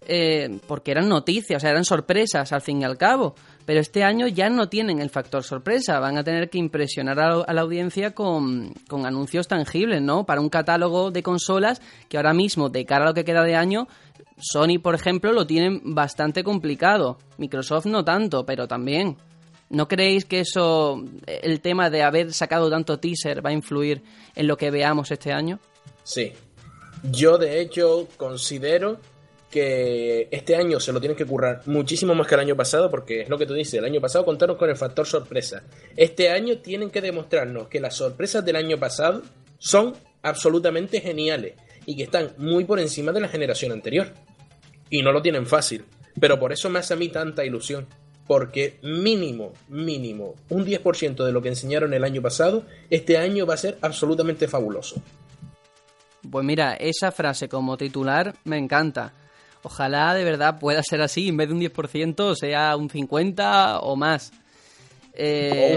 eh, 0.08 0.60
porque 0.68 0.92
eran 0.92 1.10
noticias, 1.10 1.64
eran 1.64 1.86
sorpresas 1.86 2.52
al 2.52 2.62
fin 2.62 2.82
y 2.82 2.86
al 2.86 2.98
cabo. 2.98 3.36
Pero 3.66 3.80
este 3.80 4.04
año 4.04 4.28
ya 4.28 4.50
no 4.50 4.70
tienen 4.70 5.00
el 5.00 5.10
factor 5.10 5.44
sorpresa, 5.44 6.00
van 6.00 6.18
a 6.18 6.24
tener 6.24 6.50
que 6.50 6.60
impresionar 6.60 7.20
a 7.20 7.54
la 7.54 7.62
audiencia 7.62 8.12
con, 8.12 8.74
con 8.88 9.06
anuncios 9.06 9.48
tangibles, 9.48 10.02
¿no? 10.02 10.26
Para 10.26 10.42
un 10.42 10.50
catálogo 10.50 11.10
de 11.10 11.24
consolas 11.24 11.82
que 12.08 12.18
ahora 12.18 12.34
mismo, 12.34 12.70
de 12.70 12.86
cara 12.86 13.06
a 13.06 13.08
lo 13.08 13.14
que 13.14 13.26
queda 13.26 13.44
de 13.44 13.56
año, 13.56 13.88
Sony, 14.38 14.80
por 14.82 14.96
ejemplo, 14.96 15.32
lo 15.34 15.48
tienen 15.48 15.82
bastante 15.96 16.44
complicado. 16.44 17.18
Microsoft 17.38 17.86
no 17.86 18.04
tanto, 18.04 18.46
pero 18.46 18.68
también. 18.68 19.18
¿No 19.70 19.88
creéis 19.88 20.26
que 20.26 20.42
eso, 20.42 21.04
el 21.26 21.60
tema 21.62 21.90
de 21.90 22.04
haber 22.04 22.34
sacado 22.34 22.70
tanto 22.70 23.00
teaser, 23.00 23.44
va 23.44 23.50
a 23.50 23.54
influir 23.54 24.04
en 24.36 24.48
lo 24.48 24.58
que 24.58 24.70
veamos 24.70 25.10
este 25.10 25.32
año? 25.32 25.60
Sí. 26.04 26.34
Yo, 27.12 27.38
de 27.38 27.62
hecho, 27.62 28.08
considero 28.18 29.00
que 29.56 30.28
este 30.32 30.58
año 30.58 30.82
se 30.82 30.92
lo 30.92 31.00
tienen 31.00 31.16
que 31.16 31.26
currar 31.26 31.62
muchísimo 31.66 32.14
más 32.14 32.28
que 32.28 32.36
el 32.36 32.42
año 32.42 32.58
pasado, 32.58 32.92
porque 32.92 33.22
es 33.22 33.30
lo 33.30 33.38
que 33.38 33.46
tú 33.46 33.54
dices, 33.54 33.76
el 33.76 33.86
año 33.86 34.02
pasado 34.02 34.26
contaron 34.26 34.58
con 34.58 34.70
el 34.70 34.76
factor 34.76 35.08
sorpresa. 35.08 35.64
Este 35.96 36.30
año 36.30 36.58
tienen 36.58 36.90
que 36.90 37.00
demostrarnos 37.00 37.70
que 37.70 37.80
las 37.80 37.96
sorpresas 37.96 38.44
del 38.44 38.58
año 38.58 38.78
pasado 38.78 39.22
son 39.58 39.94
absolutamente 40.24 41.00
geniales 41.00 41.54
y 41.86 41.96
que 41.96 42.04
están 42.04 42.34
muy 42.38 42.66
por 42.66 42.82
encima 42.82 43.14
de 43.14 43.22
la 43.22 43.30
generación 43.30 43.72
anterior. 43.72 44.12
Y 44.90 45.02
no 45.02 45.14
lo 45.14 45.22
tienen 45.22 45.46
fácil, 45.46 45.86
pero 46.20 46.38
por 46.38 46.52
eso 46.52 46.70
me 46.70 46.80
hace 46.80 46.94
a 46.94 46.98
mí 46.98 47.08
tanta 47.08 47.46
ilusión. 47.46 47.88
Porque 48.28 48.78
mínimo, 48.84 49.54
mínimo, 49.70 50.36
un 50.50 50.66
10% 50.66 51.24
de 51.24 51.32
lo 51.32 51.42
que 51.42 51.48
enseñaron 51.48 51.94
el 51.94 52.04
año 52.04 52.22
pasado, 52.22 52.66
este 52.90 53.18
año 53.18 53.46
va 53.46 53.54
a 53.54 53.58
ser 53.58 53.78
absolutamente 53.80 54.50
fabuloso. 54.50 55.02
Pues 56.30 56.44
mira, 56.44 56.74
esa 56.74 57.14
frase 57.14 57.48
como 57.48 57.78
titular 57.78 58.36
me 58.44 58.58
encanta. 58.58 59.14
Ojalá 59.66 60.14
de 60.14 60.24
verdad 60.24 60.60
pueda 60.60 60.84
ser 60.84 61.02
así, 61.02 61.30
en 61.30 61.38
vez 61.38 61.48
de 61.48 61.56
un 61.56 61.60
10% 61.60 62.36
sea 62.36 62.76
un 62.78 62.88
50% 62.88 63.80
o 63.82 63.96
más. 63.96 64.32
Eh, 65.16 65.76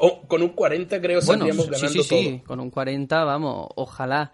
O 0.00 0.20
con 0.28 0.42
un 0.42 0.50
40 0.50 1.00
creo 1.00 1.20
bueno, 1.24 1.44
saldríamos 1.46 1.64
sí, 1.64 1.70
ganando 1.70 2.02
sí, 2.02 2.02
sí, 2.02 2.34
todo. 2.38 2.44
con 2.44 2.60
un 2.60 2.70
40, 2.70 3.24
vamos, 3.24 3.68
ojalá. 3.76 4.32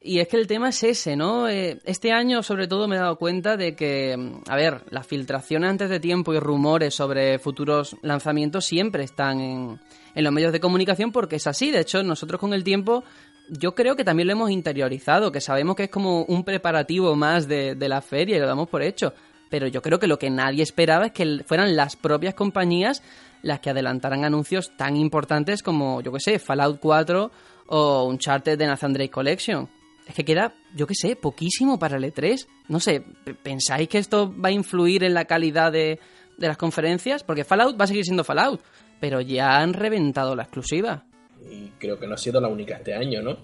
Y 0.00 0.20
es 0.20 0.28
que 0.28 0.36
el 0.36 0.46
tema 0.46 0.68
es 0.68 0.84
ese, 0.84 1.16
¿no? 1.16 1.48
Eh, 1.48 1.80
este 1.84 2.12
año, 2.12 2.44
sobre 2.44 2.68
todo, 2.68 2.86
me 2.86 2.94
he 2.94 2.98
dado 3.00 3.16
cuenta 3.16 3.56
de 3.56 3.74
que, 3.74 4.16
mm, 4.16 4.42
a 4.48 4.54
ver, 4.54 4.84
las 4.90 5.04
filtraciones 5.06 5.68
antes 5.70 5.90
de 5.90 5.98
tiempo 5.98 6.32
y 6.32 6.38
rumores 6.38 6.94
sobre 6.94 7.40
futuros 7.40 7.96
lanzamientos 8.02 8.64
siempre 8.64 9.02
están 9.02 9.40
en, 9.40 9.80
en 10.14 10.24
los 10.24 10.32
medios 10.32 10.52
de 10.52 10.60
comunicación 10.60 11.10
porque 11.10 11.36
es 11.36 11.46
así. 11.48 11.72
De 11.72 11.80
hecho, 11.80 12.04
nosotros 12.04 12.40
con 12.40 12.54
el 12.54 12.62
tiempo, 12.62 13.02
yo 13.48 13.74
creo 13.74 13.96
que 13.96 14.04
también 14.04 14.26
lo 14.26 14.32
hemos 14.32 14.50
interiorizado, 14.50 15.32
que 15.32 15.40
sabemos 15.40 15.76
que 15.76 15.84
es 15.84 15.90
como 15.90 16.22
un 16.24 16.44
preparativo 16.44 17.14
más 17.16 17.48
de, 17.48 17.74
de 17.74 17.88
la 17.88 18.00
feria 18.00 18.36
y 18.36 18.40
lo 18.40 18.46
damos 18.46 18.68
por 18.68 18.82
hecho. 18.82 19.12
Pero 19.50 19.66
yo 19.66 19.80
creo 19.80 19.98
que 19.98 20.06
lo 20.06 20.18
que 20.18 20.30
nadie 20.30 20.62
esperaba 20.62 21.06
es 21.06 21.12
que 21.12 21.42
fueran 21.46 21.74
las 21.74 21.96
propias 21.96 22.34
compañías 22.34 23.02
las 23.42 23.60
que 23.60 23.70
adelantaran 23.70 24.24
anuncios 24.24 24.76
tan 24.76 24.96
importantes 24.96 25.62
como, 25.62 26.00
yo 26.00 26.12
que 26.12 26.20
sé, 26.20 26.38
Fallout 26.38 26.78
4 26.80 27.30
o 27.68 28.04
Uncharted 28.04 28.58
de 28.58 28.66
Nathan 28.66 28.92
Drake 28.92 29.10
Collection. 29.10 29.68
Es 30.06 30.14
que 30.14 30.24
queda, 30.24 30.54
yo 30.74 30.86
que 30.86 30.94
sé, 30.94 31.16
poquísimo 31.16 31.78
para 31.78 31.98
el 31.98 32.04
E3. 32.04 32.46
No 32.68 32.80
sé, 32.80 33.04
¿pensáis 33.42 33.88
que 33.88 33.98
esto 33.98 34.34
va 34.34 34.48
a 34.48 34.52
influir 34.52 35.04
en 35.04 35.14
la 35.14 35.26
calidad 35.26 35.70
de, 35.70 36.00
de 36.36 36.48
las 36.48 36.56
conferencias? 36.56 37.22
Porque 37.22 37.44
Fallout 37.44 37.78
va 37.78 37.84
a 37.84 37.88
seguir 37.88 38.04
siendo 38.04 38.24
Fallout, 38.24 38.62
pero 39.00 39.20
ya 39.20 39.58
han 39.58 39.74
reventado 39.74 40.34
la 40.34 40.44
exclusiva. 40.44 41.04
Y 41.50 41.70
creo 41.78 41.98
que 41.98 42.06
no 42.06 42.14
ha 42.14 42.18
sido 42.18 42.40
la 42.40 42.48
única 42.48 42.76
este 42.76 42.94
año, 42.94 43.22
¿no? 43.22 43.38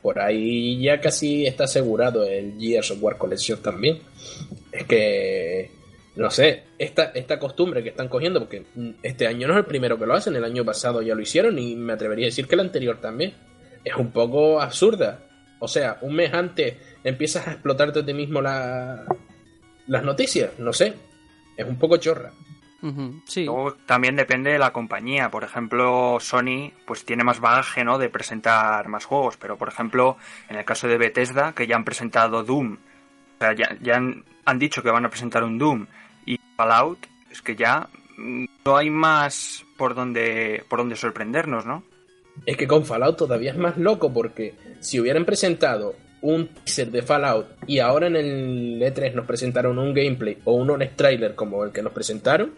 Por 0.00 0.18
ahí 0.18 0.82
ya 0.82 1.00
casi 1.00 1.46
está 1.46 1.64
asegurado 1.64 2.24
el 2.24 2.58
Gears 2.58 2.90
of 2.90 3.02
War 3.02 3.18
Collection 3.18 3.62
también. 3.62 4.00
Es 4.72 4.84
que, 4.84 5.70
no 6.16 6.30
sé, 6.30 6.64
esta, 6.78 7.04
esta 7.14 7.38
costumbre 7.38 7.82
que 7.82 7.90
están 7.90 8.08
cogiendo, 8.08 8.40
porque 8.40 8.64
este 9.02 9.26
año 9.26 9.46
no 9.46 9.54
es 9.54 9.60
el 9.60 9.66
primero 9.66 9.98
que 9.98 10.06
lo 10.06 10.14
hacen, 10.14 10.34
el 10.34 10.44
año 10.44 10.64
pasado 10.64 11.02
ya 11.02 11.14
lo 11.14 11.22
hicieron 11.22 11.58
y 11.58 11.76
me 11.76 11.92
atrevería 11.92 12.26
a 12.26 12.30
decir 12.30 12.48
que 12.48 12.56
el 12.56 12.62
anterior 12.62 13.00
también. 13.00 13.34
Es 13.84 13.94
un 13.96 14.10
poco 14.10 14.60
absurda. 14.60 15.20
O 15.60 15.68
sea, 15.68 15.98
un 16.00 16.14
mes 16.14 16.32
antes 16.34 16.74
empiezas 17.04 17.46
a 17.46 17.52
explotarte 17.52 18.00
a 18.00 18.04
ti 18.04 18.12
mismo 18.12 18.40
la, 18.40 19.04
las 19.86 20.02
noticias, 20.02 20.58
no 20.58 20.72
sé. 20.72 20.94
Es 21.56 21.66
un 21.66 21.78
poco 21.78 21.96
chorra. 21.98 22.32
Sí. 23.26 23.44
Luego 23.44 23.74
también 23.86 24.16
depende 24.16 24.50
de 24.50 24.58
la 24.58 24.72
compañía. 24.72 25.30
Por 25.30 25.44
ejemplo, 25.44 26.18
Sony 26.20 26.72
pues 26.84 27.04
tiene 27.04 27.22
más 27.22 27.40
bagaje, 27.40 27.84
¿no? 27.84 27.98
De 27.98 28.08
presentar 28.08 28.88
más 28.88 29.04
juegos. 29.04 29.36
Pero 29.36 29.56
por 29.56 29.68
ejemplo, 29.68 30.16
en 30.48 30.56
el 30.56 30.64
caso 30.64 30.88
de 30.88 30.98
Bethesda, 30.98 31.52
que 31.52 31.66
ya 31.66 31.76
han 31.76 31.84
presentado 31.84 32.42
Doom, 32.42 32.74
o 32.74 33.38
sea, 33.38 33.54
ya, 33.54 33.76
ya 33.80 33.96
han, 33.96 34.24
han 34.44 34.58
dicho 34.58 34.82
que 34.82 34.90
van 34.90 35.04
a 35.04 35.10
presentar 35.10 35.44
un 35.44 35.58
Doom 35.58 35.86
y 36.26 36.38
Fallout, 36.56 37.06
es 37.30 37.40
que 37.40 37.54
ya 37.54 37.88
mm, 38.16 38.44
no 38.64 38.76
hay 38.76 38.90
más 38.90 39.64
por 39.76 39.94
donde 39.94 40.64
por 40.68 40.80
donde 40.80 40.96
sorprendernos, 40.96 41.66
¿no? 41.66 41.84
Es 42.46 42.56
que 42.56 42.66
con 42.66 42.84
Fallout 42.84 43.16
todavía 43.16 43.52
es 43.52 43.58
más 43.58 43.76
loco 43.76 44.12
porque 44.12 44.54
si 44.80 44.98
hubieran 44.98 45.24
presentado 45.24 45.94
un 46.22 46.48
teaser 46.48 46.90
de 46.90 47.02
Fallout 47.02 47.46
y 47.66 47.80
ahora 47.80 48.06
en 48.06 48.16
el 48.16 48.80
E3 48.80 49.14
nos 49.14 49.26
presentaron 49.26 49.78
un 49.78 49.92
gameplay 49.92 50.38
o 50.44 50.54
un 50.54 50.70
honest 50.70 50.96
trailer 50.96 51.34
como 51.34 51.64
el 51.64 51.72
que 51.72 51.82
nos 51.82 51.92
presentaron, 51.92 52.52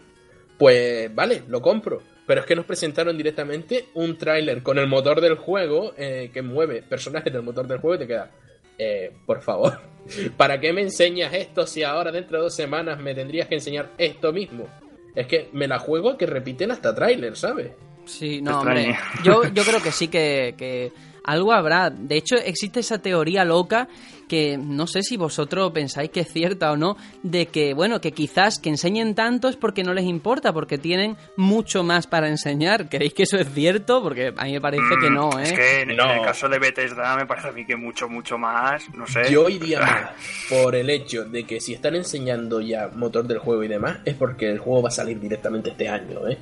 pues 0.57 1.13
vale, 1.13 1.43
lo 1.47 1.61
compro. 1.61 2.01
Pero 2.25 2.41
es 2.41 2.47
que 2.47 2.55
nos 2.55 2.65
presentaron 2.65 3.15
directamente 3.15 3.89
un 3.93 4.17
tráiler 4.17 4.63
con 4.63 4.79
el 4.79 4.87
motor 4.87 5.21
del 5.21 5.35
juego 5.35 5.93
eh, 5.97 6.31
que 6.33 6.41
mueve 6.41 6.81
personajes 6.81 7.31
del 7.31 7.43
motor 7.43 7.67
del 7.67 7.77
juego 7.77 7.95
y 7.95 7.99
te 7.99 8.07
queda, 8.07 8.31
eh, 8.77 9.11
por 9.25 9.41
favor, 9.41 9.79
¿para 10.37 10.59
qué 10.59 10.73
me 10.73 10.81
enseñas 10.81 11.33
esto 11.33 11.67
si 11.67 11.83
ahora 11.83 12.11
dentro 12.11 12.37
de 12.37 12.43
dos 12.43 12.55
semanas 12.55 12.99
me 12.99 13.13
tendrías 13.13 13.47
que 13.47 13.55
enseñar 13.55 13.91
esto 13.97 14.33
mismo? 14.33 14.67
Es 15.13 15.27
que 15.27 15.49
me 15.53 15.67
la 15.67 15.77
juego 15.79 16.11
a 16.11 16.17
que 16.17 16.25
repiten 16.25 16.71
hasta 16.71 16.93
tráiler, 16.95 17.37
¿sabes? 17.37 17.71
Sí, 18.05 18.41
no, 18.41 18.59
hombre. 18.59 18.97
Yo, 19.23 19.43
yo 19.45 19.63
creo 19.65 19.81
que 19.81 19.91
sí 19.91 20.07
que, 20.07 20.55
que 20.57 20.91
algo 21.23 21.53
habrá. 21.53 21.89
De 21.89 22.17
hecho, 22.17 22.35
existe 22.35 22.79
esa 22.79 22.99
teoría 22.99 23.45
loca 23.45 23.87
que 24.27 24.57
no 24.57 24.87
sé 24.87 25.01
si 25.03 25.17
vosotros 25.17 25.71
pensáis 25.71 26.09
que 26.09 26.21
es 26.21 26.31
cierta 26.31 26.71
o 26.71 26.77
no, 26.77 26.97
de 27.23 27.47
que, 27.47 27.73
bueno, 27.73 28.01
que 28.01 28.11
quizás 28.11 28.59
que 28.59 28.69
enseñen 28.69 29.15
tanto 29.15 29.47
es 29.47 29.55
porque 29.55 29.83
no 29.83 29.93
les 29.93 30.05
importa, 30.05 30.51
porque 30.53 30.77
tienen 30.77 31.15
mucho 31.37 31.83
más 31.83 32.07
para 32.07 32.27
enseñar. 32.27 32.89
¿Creéis 32.89 33.13
que 33.13 33.23
eso 33.23 33.37
es 33.37 33.47
cierto? 33.53 34.01
Porque 34.01 34.33
a 34.35 34.43
mí 34.45 34.53
me 34.53 34.61
parece 34.61 34.83
que 35.01 35.09
no, 35.09 35.29
Mm, 35.29 35.39
¿eh? 35.39 35.43
Es 35.43 35.53
que 35.53 35.81
en, 35.81 35.91
en 35.91 35.97
No. 35.97 36.11
el 36.13 36.21
caso 36.21 36.47
de 36.49 36.59
Bethesda 36.59 37.15
me 37.15 37.25
parece 37.25 37.47
a 37.49 37.51
mí 37.51 37.65
que 37.65 37.75
mucho, 37.75 38.07
mucho 38.09 38.37
más, 38.37 38.83
no 38.93 39.05
sé. 39.07 39.29
Yo 39.31 39.47
iría 39.49 39.79
más 39.81 40.09
por 40.49 40.75
el 40.75 40.89
hecho 40.89 41.25
de 41.25 41.43
que 41.45 41.59
si 41.59 41.73
están 41.73 41.95
enseñando 41.95 42.61
ya 42.61 42.89
motor 42.95 43.25
del 43.27 43.39
juego 43.39 43.63
y 43.63 43.67
demás, 43.67 43.97
es 44.05 44.15
porque 44.15 44.49
el 44.49 44.59
juego 44.59 44.81
va 44.83 44.89
a 44.89 44.91
salir 44.91 45.19
directamente 45.19 45.69
este 45.71 45.87
año, 45.89 46.27
¿eh? 46.27 46.37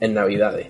En 0.00 0.14
Navidades. 0.14 0.66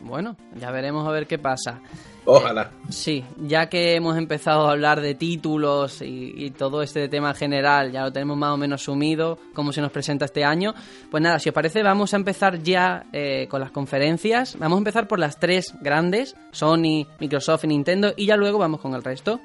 Bueno, 0.00 0.36
ya 0.58 0.70
veremos 0.70 1.06
a 1.06 1.10
ver 1.10 1.26
qué 1.26 1.38
pasa. 1.38 1.80
Ojalá. 2.28 2.72
Sí, 2.90 3.24
ya 3.38 3.68
que 3.68 3.94
hemos 3.94 4.16
empezado 4.16 4.66
a 4.66 4.72
hablar 4.72 5.00
de 5.00 5.14
títulos 5.14 6.02
y, 6.02 6.34
y 6.36 6.50
todo 6.50 6.82
este 6.82 7.08
tema 7.08 7.34
general, 7.34 7.92
ya 7.92 8.02
lo 8.02 8.12
tenemos 8.12 8.36
más 8.36 8.50
o 8.50 8.56
menos 8.56 8.82
sumido, 8.82 9.38
cómo 9.54 9.72
se 9.72 9.80
nos 9.80 9.92
presenta 9.92 10.24
este 10.24 10.44
año, 10.44 10.74
pues 11.10 11.22
nada, 11.22 11.38
si 11.38 11.48
os 11.48 11.54
parece, 11.54 11.84
vamos 11.84 12.14
a 12.14 12.16
empezar 12.16 12.62
ya 12.62 13.04
eh, 13.12 13.46
con 13.48 13.60
las 13.60 13.70
conferencias. 13.70 14.58
Vamos 14.58 14.76
a 14.76 14.80
empezar 14.80 15.06
por 15.06 15.20
las 15.20 15.38
tres 15.38 15.72
grandes, 15.80 16.34
Sony, 16.50 17.06
Microsoft 17.20 17.64
y 17.64 17.68
Nintendo, 17.68 18.12
y 18.16 18.26
ya 18.26 18.36
luego 18.36 18.58
vamos 18.58 18.80
con 18.80 18.94
el 18.94 19.04
resto. 19.04 19.40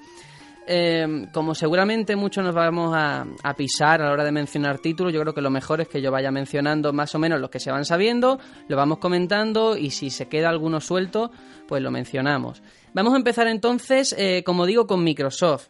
Eh, 0.67 1.27
como 1.33 1.55
seguramente 1.55 2.15
muchos 2.15 2.43
nos 2.43 2.53
vamos 2.53 2.95
a, 2.95 3.25
a 3.43 3.53
pisar 3.55 4.01
a 4.01 4.05
la 4.05 4.11
hora 4.11 4.23
de 4.23 4.31
mencionar 4.31 4.79
títulos, 4.79 5.11
yo 5.11 5.19
creo 5.21 5.33
que 5.33 5.41
lo 5.41 5.49
mejor 5.49 5.81
es 5.81 5.87
que 5.87 6.01
yo 6.01 6.11
vaya 6.11 6.31
mencionando 6.31 6.93
más 6.93 7.13
o 7.15 7.19
menos 7.19 7.39
los 7.41 7.49
que 7.49 7.59
se 7.59 7.71
van 7.71 7.83
sabiendo, 7.83 8.39
lo 8.67 8.77
vamos 8.77 8.99
comentando 8.99 9.75
y 9.75 9.89
si 9.89 10.09
se 10.09 10.27
queda 10.27 10.49
alguno 10.49 10.79
suelto, 10.79 11.31
pues 11.67 11.81
lo 11.81 11.91
mencionamos. 11.91 12.61
Vamos 12.93 13.13
a 13.13 13.17
empezar 13.17 13.47
entonces, 13.47 14.13
eh, 14.17 14.43
como 14.45 14.65
digo, 14.65 14.85
con 14.85 15.03
Microsoft. 15.03 15.69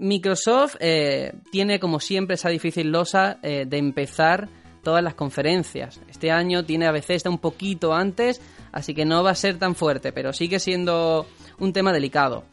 Microsoft 0.00 0.76
eh, 0.80 1.32
tiene 1.52 1.78
como 1.78 2.00
siempre 2.00 2.34
esa 2.34 2.48
difícil 2.48 2.90
losa 2.90 3.38
eh, 3.42 3.64
de 3.68 3.78
empezar 3.78 4.48
todas 4.82 5.04
las 5.04 5.14
conferencias. 5.14 6.00
este 6.10 6.30
año, 6.30 6.64
tiene 6.64 6.86
a 6.86 6.92
veces 6.92 7.16
está 7.16 7.30
un 7.30 7.38
poquito 7.38 7.94
antes, 7.94 8.40
así 8.72 8.94
que 8.94 9.04
no 9.04 9.22
va 9.22 9.30
a 9.30 9.34
ser 9.34 9.58
tan 9.58 9.74
fuerte, 9.74 10.12
pero 10.12 10.32
sigue 10.32 10.58
siendo 10.58 11.26
un 11.58 11.72
tema 11.72 11.92
delicado. 11.92 12.44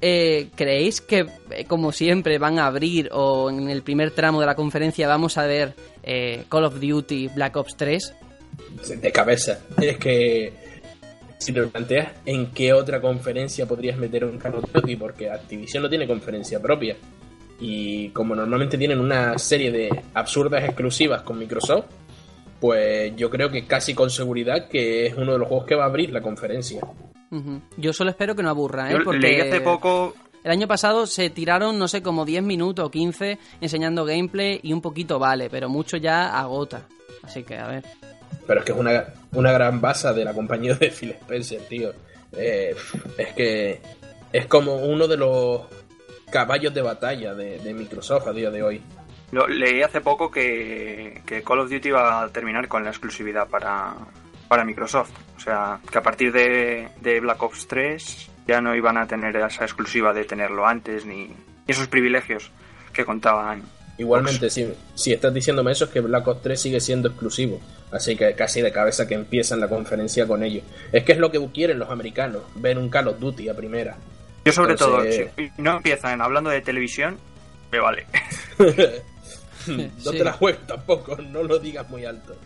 Eh, 0.00 0.48
¿Creéis 0.54 1.00
que, 1.00 1.26
eh, 1.50 1.64
como 1.66 1.90
siempre, 1.92 2.38
van 2.38 2.58
a 2.58 2.66
abrir 2.66 3.10
o 3.12 3.50
en 3.50 3.68
el 3.68 3.82
primer 3.82 4.12
tramo 4.12 4.40
de 4.40 4.46
la 4.46 4.54
conferencia 4.54 5.08
vamos 5.08 5.36
a 5.38 5.46
ver 5.46 5.74
eh, 6.04 6.44
Call 6.48 6.64
of 6.64 6.80
Duty 6.80 7.28
Black 7.28 7.56
Ops 7.56 7.76
3? 7.76 8.14
De 9.00 9.12
cabeza. 9.12 9.60
Es 9.80 9.98
que 9.98 10.52
si 11.38 11.52
te 11.52 11.60
lo 11.60 11.70
planteas, 11.70 12.12
¿en 12.26 12.50
qué 12.50 12.72
otra 12.72 13.00
conferencia 13.00 13.66
podrías 13.66 13.96
meter 13.96 14.24
un 14.24 14.38
Call 14.38 14.56
of 14.56 14.72
Duty? 14.72 14.96
Porque 14.96 15.30
Activision 15.30 15.82
no 15.82 15.88
tiene 15.88 16.06
conferencia 16.06 16.60
propia. 16.60 16.96
Y 17.60 18.10
como 18.10 18.34
normalmente 18.34 18.78
tienen 18.78 19.00
una 19.00 19.38
serie 19.38 19.70
de 19.70 20.02
absurdas 20.14 20.64
exclusivas 20.64 21.22
con 21.22 21.38
Microsoft, 21.38 21.86
pues 22.60 23.14
yo 23.16 23.30
creo 23.30 23.50
que 23.50 23.66
casi 23.66 23.94
con 23.94 24.10
seguridad 24.10 24.68
que 24.68 25.06
es 25.06 25.16
uno 25.16 25.32
de 25.32 25.38
los 25.38 25.48
juegos 25.48 25.66
que 25.66 25.74
va 25.74 25.84
a 25.84 25.88
abrir 25.88 26.10
la 26.10 26.20
conferencia. 26.20 26.80
Yo 27.76 27.92
solo 27.92 28.10
espero 28.10 28.34
que 28.34 28.42
no 28.42 28.50
aburra, 28.50 28.90
¿eh? 28.90 28.96
Yo 28.98 29.04
Porque 29.04 29.20
leí 29.20 29.40
hace 29.40 29.60
poco 29.60 30.14
el 30.44 30.52
año 30.52 30.68
pasado 30.68 31.06
se 31.06 31.30
tiraron, 31.30 31.78
no 31.78 31.88
sé, 31.88 32.02
como 32.02 32.24
10 32.24 32.42
minutos 32.42 32.84
o 32.84 32.90
15 32.90 33.38
enseñando 33.60 34.04
gameplay 34.04 34.60
y 34.62 34.72
un 34.72 34.80
poquito 34.80 35.18
vale, 35.18 35.50
pero 35.50 35.68
mucho 35.68 35.96
ya 35.96 36.38
agota. 36.38 36.86
Así 37.22 37.42
que, 37.42 37.56
a 37.56 37.66
ver. 37.68 37.84
Pero 38.46 38.60
es 38.60 38.66
que 38.66 38.72
es 38.72 38.78
una, 38.78 39.04
una 39.32 39.52
gran 39.52 39.80
base 39.80 40.12
de 40.12 40.24
la 40.24 40.32
compañía 40.32 40.74
de 40.74 40.90
Phil 40.90 41.10
Spencer, 41.10 41.60
tío. 41.68 41.92
Eh, 42.32 42.74
es 43.16 43.32
que 43.34 43.80
es 44.32 44.46
como 44.46 44.76
uno 44.76 45.06
de 45.06 45.16
los 45.16 45.62
caballos 46.30 46.74
de 46.74 46.82
batalla 46.82 47.34
de, 47.34 47.58
de 47.58 47.74
Microsoft 47.74 48.26
a 48.26 48.32
día 48.32 48.50
de 48.50 48.62
hoy. 48.62 48.82
Lo, 49.30 49.46
leí 49.46 49.82
hace 49.82 50.00
poco 50.00 50.30
que, 50.30 51.22
que 51.26 51.42
Call 51.42 51.60
of 51.60 51.70
Duty 51.70 51.90
va 51.90 52.22
a 52.22 52.28
terminar 52.28 52.68
con 52.68 52.84
la 52.84 52.90
exclusividad 52.90 53.46
para, 53.48 53.94
para 54.48 54.64
Microsoft. 54.64 55.10
O 55.36 55.40
sea, 55.40 55.78
que 55.90 55.98
a 55.98 56.02
partir 56.02 56.32
de, 56.32 56.88
de 57.00 57.20
Black 57.20 57.42
Ops 57.42 57.68
3 57.68 58.30
ya 58.46 58.60
no 58.60 58.74
iban 58.74 58.96
a 58.96 59.06
tener 59.06 59.36
esa 59.36 59.64
exclusiva 59.64 60.12
de 60.12 60.24
tenerlo 60.24 60.66
antes 60.66 61.04
ni 61.04 61.30
esos 61.66 61.88
privilegios 61.88 62.50
que 62.92 63.04
contaban. 63.04 63.62
Igualmente, 63.98 64.48
si, 64.48 64.72
si 64.94 65.12
estás 65.12 65.34
diciéndome 65.34 65.72
eso, 65.72 65.84
es 65.84 65.90
que 65.90 66.00
Black 66.00 66.26
Ops 66.26 66.42
3 66.42 66.60
sigue 66.60 66.80
siendo 66.80 67.08
exclusivo. 67.08 67.60
Así 67.90 68.16
que 68.16 68.34
casi 68.34 68.60
de 68.60 68.70
cabeza 68.70 69.06
que 69.06 69.14
empiezan 69.14 69.60
la 69.60 69.68
conferencia 69.68 70.26
con 70.26 70.42
ello. 70.42 70.62
Es 70.92 71.04
que 71.04 71.12
es 71.12 71.18
lo 71.18 71.30
que 71.30 71.44
quieren 71.52 71.78
los 71.78 71.88
americanos, 71.90 72.42
ver 72.54 72.76
un 72.78 72.88
Call 72.90 73.08
of 73.08 73.18
Duty 73.18 73.48
a 73.48 73.54
primera. 73.54 73.96
Yo 74.44 74.52
sobre 74.52 74.72
Entonces- 74.72 75.30
todo, 75.34 75.46
si 75.46 75.50
no 75.62 75.76
empiezan 75.76 76.20
hablando 76.20 76.50
de 76.50 76.60
televisión, 76.60 77.18
me 77.72 77.80
vale. 77.80 78.06
no 79.68 79.88
Sí. 80.12 80.18
te 80.18 80.24
la 80.24 80.32
juegues 80.32 80.66
tampoco, 80.66 81.16
no 81.16 81.42
lo 81.42 81.58
digas 81.58 81.88
muy 81.88 82.04
alto. 82.04 82.36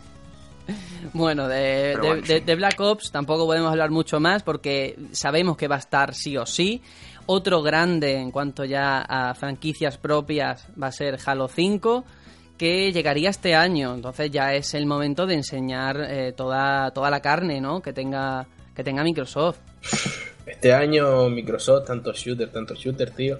Bueno, 1.11 1.49
de 1.49 2.53
Black 2.55 2.79
Ops 2.79 3.11
tampoco 3.11 3.45
podemos 3.45 3.69
hablar 3.69 3.91
mucho 3.91 4.21
más 4.21 4.43
porque 4.43 4.97
sabemos 5.11 5.57
que 5.57 5.67
va 5.67 5.75
a 5.75 5.79
estar 5.79 6.13
sí 6.15 6.37
o 6.37 6.45
sí. 6.45 6.81
Otro 7.25 7.61
grande 7.61 8.15
en 8.17 8.31
cuanto 8.31 8.63
ya 8.63 8.99
a 9.01 9.33
franquicias 9.35 9.97
propias 9.97 10.67
va 10.81 10.87
a 10.87 10.91
ser 10.93 11.17
Halo 11.25 11.49
5, 11.49 12.05
llegaría 12.63 13.29
este 13.29 13.55
año. 13.55 13.93
Entonces 13.93 14.31
ya 14.31 14.53
es 14.53 14.73
el 14.73 14.85
momento 14.85 15.25
de 15.25 15.35
enseñar 15.35 15.97
eh, 15.99 16.33
toda, 16.33 16.91
toda 16.91 17.09
la 17.09 17.21
carne 17.21 17.61
¿no? 17.61 17.81
que, 17.81 17.93
tenga, 17.93 18.47
que 18.75 18.83
tenga 18.83 19.03
Microsoft. 19.03 19.57
Este 20.45 20.73
año 20.73 21.29
Microsoft, 21.29 21.85
tanto 21.87 22.11
shooter, 22.13 22.49
tanto 22.49 22.75
shooter, 22.75 23.11
tío. 23.11 23.39